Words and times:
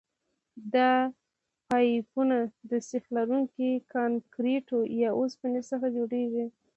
دا 0.73 0.91
پایپونه 1.67 2.37
د 2.69 2.71
سیخ 2.89 3.03
لرونکي 3.17 3.69
کانکریټو 3.93 4.79
یا 5.01 5.09
اوسپنې 5.19 5.61
څخه 5.69 5.87
جوړیږي 5.97 6.45